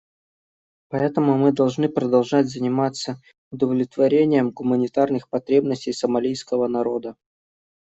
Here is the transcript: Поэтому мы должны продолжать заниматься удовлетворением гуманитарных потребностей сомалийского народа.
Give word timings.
Поэтому 0.89 1.37
мы 1.37 1.51
должны 1.51 1.87
продолжать 1.87 2.47
заниматься 2.49 3.21
удовлетворением 3.51 4.49
гуманитарных 4.49 5.29
потребностей 5.29 5.93
сомалийского 5.93 6.67
народа. 6.67 7.17